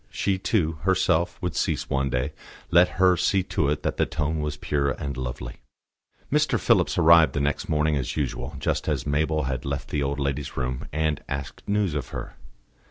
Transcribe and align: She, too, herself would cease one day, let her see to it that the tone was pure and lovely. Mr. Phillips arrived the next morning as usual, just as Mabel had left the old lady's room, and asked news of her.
She, 0.09 0.39
too, 0.39 0.79
herself 0.81 1.39
would 1.43 1.55
cease 1.55 1.87
one 1.87 2.09
day, 2.09 2.33
let 2.71 2.97
her 2.97 3.15
see 3.15 3.43
to 3.53 3.69
it 3.69 3.83
that 3.83 3.97
the 3.97 4.07
tone 4.07 4.41
was 4.41 4.57
pure 4.57 4.89
and 4.89 5.15
lovely. 5.15 5.57
Mr. 6.31 6.59
Phillips 6.59 6.97
arrived 6.97 7.33
the 7.33 7.39
next 7.39 7.69
morning 7.69 7.95
as 7.97 8.17
usual, 8.17 8.55
just 8.57 8.87
as 8.89 9.05
Mabel 9.05 9.43
had 9.43 9.63
left 9.63 9.89
the 9.89 10.01
old 10.01 10.19
lady's 10.19 10.57
room, 10.57 10.87
and 10.91 11.21
asked 11.29 11.61
news 11.67 11.93
of 11.93 12.07
her. 12.07 12.33